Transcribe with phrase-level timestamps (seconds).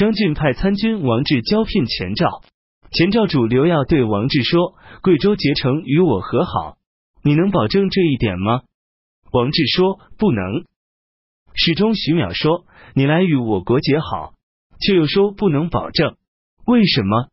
[0.00, 2.40] 张俊派参军王志交聘前赵，
[2.90, 4.72] 前赵主刘耀对王志说
[5.04, 6.78] ：“贵州结成与我和好，
[7.22, 8.62] 你能保证这一点吗？”
[9.30, 10.64] 王志说：“不能。”
[11.52, 12.64] 史中徐淼说
[12.96, 14.32] ：“你来与我国结好，
[14.80, 16.16] 却又说不能保证，
[16.64, 17.28] 为什么？”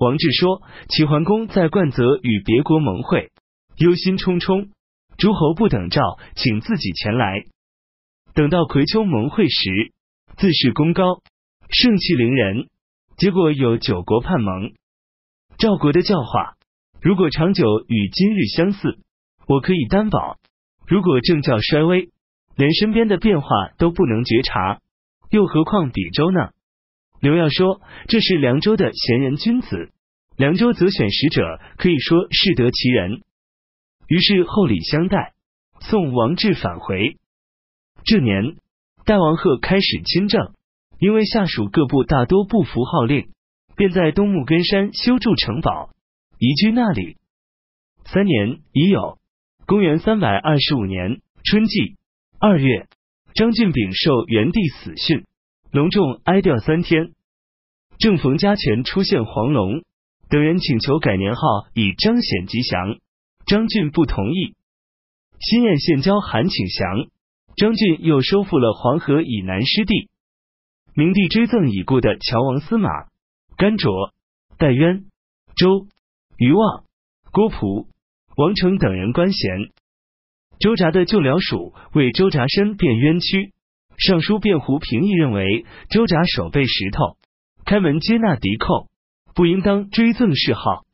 [0.00, 3.30] 王志说：“齐桓公在冠泽与别国盟会，
[3.76, 4.70] 忧心忡忡，
[5.18, 6.00] 诸侯不等诏，
[6.34, 7.44] 请自己前来。
[8.32, 9.92] 等到葵丘盟会时，
[10.38, 11.20] 自恃功高，
[11.72, 12.68] 盛气凌人，
[13.16, 14.72] 结果有九国叛盟。
[15.56, 16.56] 赵国的教化，
[17.00, 18.98] 如果长久与今日相似，
[19.46, 20.38] 我可以担保；
[20.88, 22.10] 如果政教衰微，
[22.56, 24.80] 连身边的变化都不能觉察，
[25.30, 26.50] 又何况比州呢？”
[27.22, 29.92] 刘耀说：“这是凉州的贤人君子，
[30.36, 33.22] 凉州择选使者，可以说适得其人。”
[34.08, 35.34] 于是厚礼相待，
[35.80, 37.16] 送王志返回。
[38.02, 38.56] 这年，
[39.04, 40.52] 代王贺开始亲政，
[41.00, 43.30] 因为下属各部大多不服号令，
[43.74, 45.90] 便在东木根山修筑城堡，
[46.38, 47.16] 移居那里。
[48.04, 49.18] 三年已有，
[49.64, 51.96] 公元三百二十五年春季
[52.38, 52.86] 二月，
[53.34, 55.24] 张俊炳受元帝死讯。
[55.72, 57.12] 隆重哀悼三天，
[57.98, 59.82] 正逢家前出现黄龙
[60.28, 61.40] 等人请求改年号
[61.72, 62.98] 以彰显吉祥，
[63.46, 64.54] 张俊不同意。
[65.38, 67.06] 新燕县交韩请降，
[67.56, 70.10] 张俊又收复了黄河以南失地。
[71.00, 72.90] 明帝追赠已故的乔王司马
[73.56, 74.12] 甘卓、
[74.58, 75.06] 戴渊、
[75.56, 75.86] 周
[76.36, 76.84] 余望、
[77.32, 77.86] 郭璞、
[78.36, 79.70] 王成等人官衔。
[80.58, 83.54] 周札的旧僚属为周札身变冤屈。
[83.96, 87.16] 尚书卞胡平议认为，周札手背石头，
[87.64, 88.90] 开门接纳敌寇，
[89.34, 90.84] 不应当追赠谥号。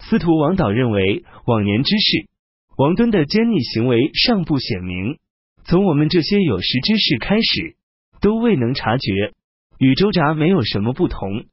[0.00, 2.30] 司徒王导认为，往年之事，
[2.78, 5.18] 王敦的奸逆行为尚不显明，
[5.64, 7.76] 从我们这些有识之士开始，
[8.20, 9.32] 都未能察觉，
[9.78, 11.46] 与周札没有什么不同。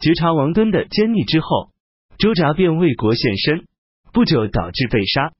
[0.00, 1.70] 觉察王敦的奸逆之后，
[2.18, 3.66] 周札便为国献身，
[4.12, 5.32] 不久导致被杀。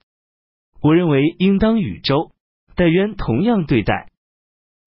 [0.81, 2.33] 我认为，应当与周
[2.75, 4.09] 戴渊同样对待。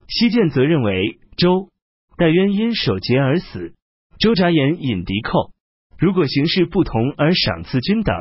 [0.07, 1.69] 西涧则认为周
[2.17, 3.73] 戴渊因守节而死，
[4.19, 5.51] 周札言引敌寇，
[5.97, 8.13] 如果形势不同而赏赐均等，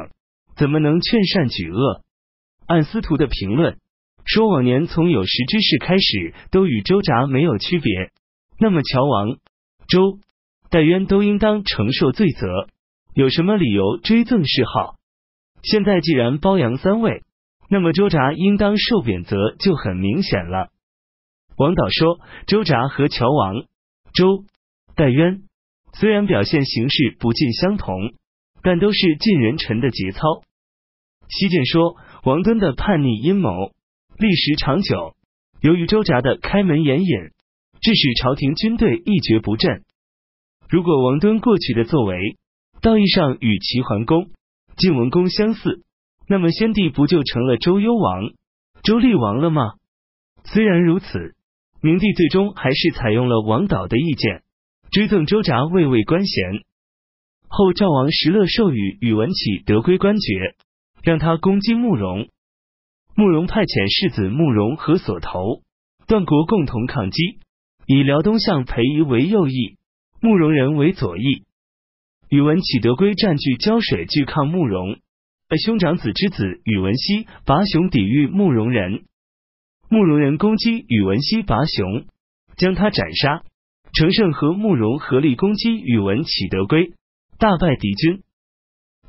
[0.57, 2.03] 怎么能劝善举恶？
[2.67, 3.79] 按司徒的评论
[4.25, 8.11] 说，往年从有识之士开始，都与周札没有区别，
[8.59, 9.39] 那么乔王
[9.87, 10.19] 周
[10.71, 12.69] 戴渊都应当承受罪责，
[13.15, 14.97] 有什么理由追赠谥号？
[15.63, 17.23] 现在既然褒扬三位，
[17.69, 20.69] 那么周札应当受贬责就很明显了。
[21.57, 23.65] 王导说：“周札和乔王
[24.13, 24.45] 周
[24.97, 25.43] 戴渊
[25.93, 27.95] 虽然表现形式不尽相同，
[28.63, 30.21] 但都是尽人臣的节操。”
[31.31, 33.51] 西晋说：“王敦的叛逆阴谋
[34.19, 35.15] 历时长久，
[35.61, 37.09] 由于周札的开门掩引，
[37.81, 39.83] 致使朝廷军队一蹶不振。
[40.69, 42.37] 如果王敦过去的作为
[42.81, 44.31] 道义上与齐桓公、
[44.77, 45.83] 晋文公相似，
[46.29, 48.31] 那么先帝不就成了周幽王、
[48.83, 49.75] 周厉王了吗？
[50.45, 51.35] 虽然如此。”
[51.85, 54.43] 明帝最终还是采用了王导的意见，
[54.91, 56.63] 追赠周札卫尉官衔。
[57.47, 60.55] 后赵王石勒授予宇文启德归官爵，
[61.03, 62.31] 让他攻击慕容。
[63.17, 65.63] 慕容派遣世子慕容和所投
[66.09, 67.39] 段国共同抗击，
[67.87, 69.79] 以辽东相裴仪为右翼，
[70.21, 71.45] 慕容人为左翼。
[72.29, 74.97] 宇文启德归占据胶水拒抗慕容，
[75.65, 79.05] 兄长子之子宇文熙拔雄抵御慕容人。
[79.89, 82.07] 慕容人攻击宇文熙拔雄，
[82.57, 83.43] 将他斩杀。
[83.93, 86.95] 程胜和慕容合力攻击宇文启德归，
[87.39, 88.23] 大败敌军。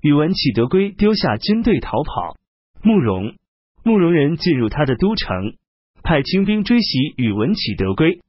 [0.01, 2.37] 宇文启德归丢下军队逃跑。
[2.83, 3.33] 慕容
[3.85, 5.57] 慕容人进入他的都城，
[6.01, 8.19] 派清兵追袭宇文启德归，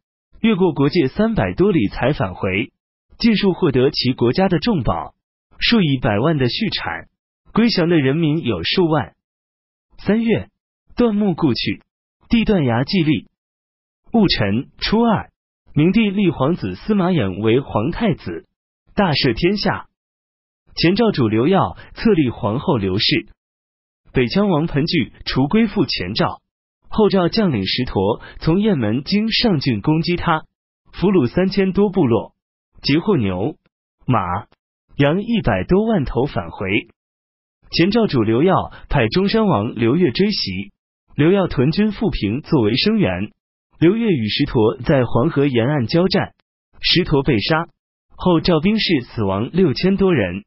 [0.43, 2.73] 越过国界三百多里才返回，
[3.19, 5.15] 尽数获得其国家的重宝，
[5.59, 7.09] 数以百万的畜产，
[7.55, 9.15] 归降的人民有数万。
[9.97, 10.51] 三月，
[10.95, 11.83] 段木故去。
[12.29, 13.29] 地断崖祭立。
[14.13, 15.31] 戊辰初二，
[15.73, 18.47] 明帝立皇子司马衍为皇太子，
[18.95, 19.87] 大赦天下。
[20.75, 23.29] 前赵主刘耀册立皇后刘氏。
[24.13, 26.41] 北羌王彭踞除归附前赵，
[26.89, 30.45] 后赵将领石佗从雁门经上郡攻击他，
[30.93, 32.35] 俘虏三千多部落，
[32.83, 33.57] 截获牛
[34.07, 34.19] 马
[34.97, 36.89] 羊一百多万头返回。
[37.71, 40.73] 前赵主刘耀派中山王刘越追袭。
[41.17, 43.31] 刘耀屯军富平作为声援，
[43.79, 46.35] 刘越与石佗在黄河沿岸交战，
[46.83, 47.69] 石佗被杀，
[48.15, 50.45] 后赵兵士死亡六千多人。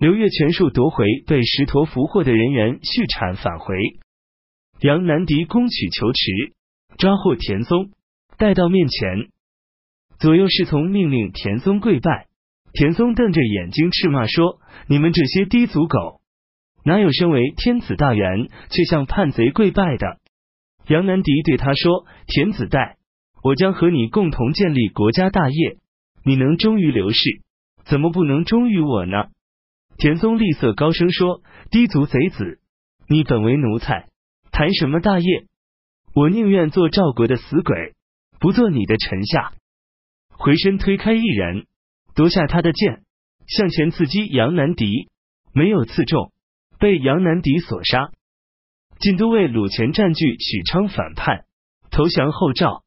[0.00, 3.76] 刘越全数夺回被石佗俘获的人员续产返回。
[4.80, 6.54] 杨南敌攻取求池，
[6.96, 7.90] 抓获田松，
[8.38, 9.28] 带到面前。
[10.18, 12.28] 左右侍从命令田松跪拜。
[12.72, 16.22] 田松瞪着眼睛斥骂说：“你们这些低俗狗，
[16.82, 20.16] 哪有身为天子大员却向叛贼跪拜的？”
[20.88, 22.96] 杨南迪对他说：“田子代，
[23.42, 25.76] 我将和你共同建立国家大业，
[26.24, 27.42] 你能忠于刘氏，
[27.84, 29.24] 怎么不能忠于我呢？”
[30.00, 32.58] 田宗厉色高声说：“低俗贼子，
[33.06, 34.08] 你本为奴才，
[34.50, 35.44] 谈什么大业？
[36.14, 37.94] 我宁愿做赵国的死鬼，
[38.38, 39.52] 不做你的臣下。”
[40.32, 41.66] 回身推开一人。
[42.14, 43.02] 夺下他的剑，
[43.46, 45.08] 向前刺击杨南迪，
[45.52, 46.32] 没有刺中，
[46.78, 48.10] 被杨南迪所杀。
[48.98, 51.44] 晋都尉鲁前占据许昌反叛，
[51.90, 52.82] 投降后赵。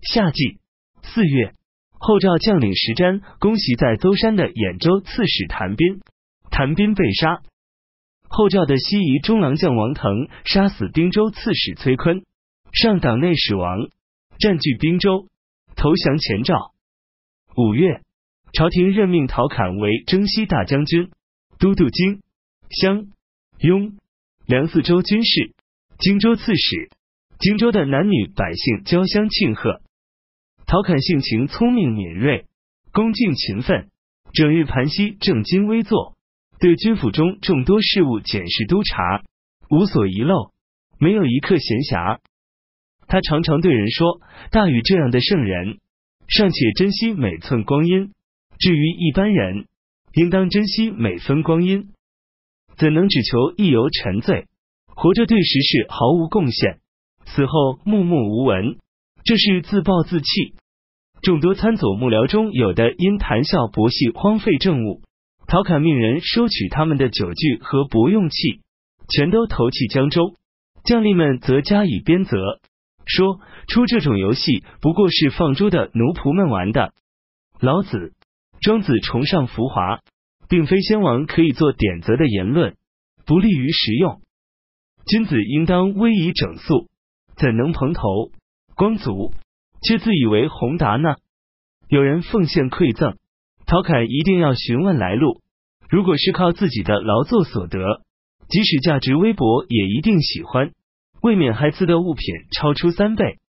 [0.00, 0.58] 夏季
[1.02, 1.54] 四月，
[1.92, 6.00] 后赵将领石瞻攻袭在邹山的兖州刺史谭斌，
[6.52, 7.42] 谭斌被杀。
[8.28, 12.22] 后赵的西夷中郎将王腾杀死滨州刺史崔坤，
[12.72, 13.88] 上党内史王，
[14.38, 15.26] 占据滨州，
[15.74, 16.70] 投降前赵。
[17.56, 18.02] 五月。
[18.54, 21.10] 朝廷任命陶侃为征西大将军、
[21.58, 22.20] 都督荆、
[22.68, 23.06] 襄、
[23.58, 23.96] 雍、
[24.44, 25.54] 梁四州军事、
[25.98, 26.90] 荆州刺史。
[27.38, 29.80] 荆州的男女百姓交相庆贺。
[30.66, 32.44] 陶侃性情聪明敏锐，
[32.92, 33.88] 恭敬勤奋，
[34.34, 36.11] 整日盘膝正襟危坐，
[36.62, 39.24] 对军府中众多事务检视督察，
[39.68, 40.52] 无所遗漏，
[40.96, 42.20] 没有一刻闲暇。
[43.08, 44.20] 他常常对人说
[44.52, 45.78] ：“大禹这样的圣人，
[46.28, 48.12] 尚且珍惜每寸光阴。”
[48.60, 49.66] 至于一般人，
[50.14, 51.88] 应当珍惜每分光阴，
[52.76, 54.46] 怎能只求一游沉醉？
[54.86, 56.78] 活着对时事毫无贡献，
[57.24, 58.78] 死后默默无闻，
[59.24, 60.54] 这是自暴自弃。
[61.22, 65.02] 众多参佐幕僚中，有的因谈笑博戏荒废政务，
[65.52, 68.62] 陶侃命人收取他们的酒具和不用器，
[69.10, 70.34] 全都投弃江州。
[70.82, 72.58] 将领们则加以鞭责，
[73.04, 73.38] 说
[73.68, 76.94] 出这种游戏不过是放猪的奴仆们玩的。
[77.60, 78.14] 老子。
[78.62, 80.00] 庄子崇尚浮华，
[80.48, 82.76] 并非先王可以做点则的言论，
[83.26, 84.22] 不利于实用。
[85.04, 86.88] 君子应当威仪整肃，
[87.36, 88.02] 怎能蓬头
[88.74, 89.34] 光足，
[89.82, 91.16] 却自以为宏达呢？
[91.88, 93.18] 有人奉献馈赠，
[93.66, 95.41] 陶侃一定要询问来路。
[95.92, 98.00] 如果是靠自己的劳作所得，
[98.48, 100.72] 即使价值微薄，也一定喜欢，
[101.20, 103.40] 未免还自得物品超出三倍。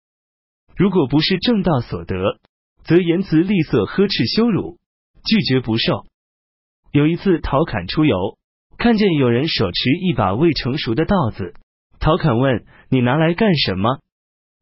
[0.76, 2.38] 如果不是正道所得，
[2.84, 4.78] 则言辞吝啬、呵斥、羞辱。
[5.26, 6.04] 拒绝不受。
[6.92, 8.36] 有一次，陶侃出游，
[8.76, 11.54] 看见有人手持一把未成熟的稻子。
[11.98, 14.00] 陶侃问：“你拿来干什么？”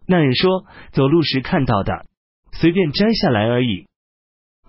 [0.07, 0.65] 那人说
[0.95, 2.07] ：“走路时看到的，
[2.53, 3.89] 随便摘下来而已。”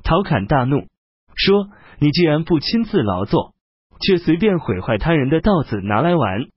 [0.01, 0.87] 陶侃大怒，
[1.35, 1.67] 说
[2.03, 3.53] ：“你既然不亲自劳作，
[4.01, 6.47] 却随便毁坏他人的稻子拿来玩。”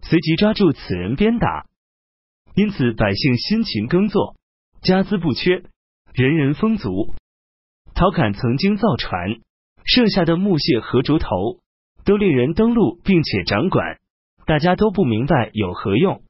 [0.00, 1.66] 随即抓住此人鞭打。
[2.54, 4.36] 因此，百姓辛勤耕作，
[4.82, 5.64] 家资不缺，
[6.14, 7.16] 人人丰足。
[7.96, 9.40] 陶侃曾经造船，
[9.84, 11.26] 剩下的木屑和竹头
[12.04, 13.98] 都令人登陆并且掌管，
[14.46, 16.22] 大家都不明白有何用。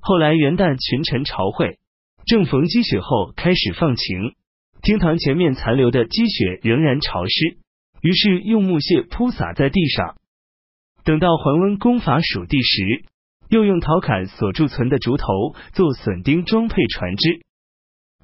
[0.00, 1.78] 后来元旦群臣朝会，
[2.26, 4.34] 正逢积雪后开始放晴，
[4.82, 7.56] 厅堂前面残留的积雪仍然潮湿，
[8.02, 10.16] 于是用木屑铺洒在地上。
[11.04, 13.04] 等到桓温攻伐蜀地时，
[13.48, 15.24] 又用陶侃所贮存的竹头
[15.72, 17.40] 做笋钉装配船只。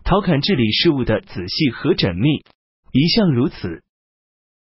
[0.05, 2.45] 陶侃治理事务的仔细和缜密。
[2.93, 3.83] 一向如此。